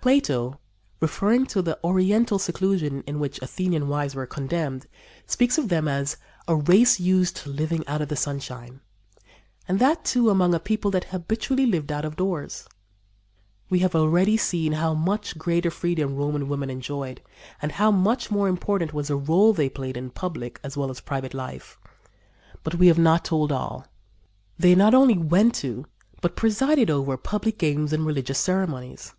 [0.00, 0.58] Plato,
[0.98, 4.86] referring to the oriental seclusion to which Athenian wives were condemned,
[5.26, 6.16] speaks of them as
[6.48, 8.80] "a race used to living out of the sunshine,"
[9.68, 12.66] and that, too, among a people that habitually lived out of doors.
[13.68, 17.20] We have already seen how much greater freedom Roman women enjoyed
[17.60, 21.00] and how much more important was the rôle they played in public as well as
[21.02, 21.78] private life;
[22.62, 23.86] but we have not told all.
[24.58, 25.84] They not only went to,
[26.22, 29.12] but presided over, public games and religious ceremonies.